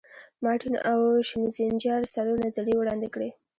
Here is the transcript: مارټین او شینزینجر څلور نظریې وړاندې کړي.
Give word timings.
مارټین 0.43 0.75
او 0.91 0.99
شینزینجر 1.29 2.01
څلور 2.15 2.37
نظریې 2.45 2.75
وړاندې 2.77 3.07
کړي. 3.13 3.29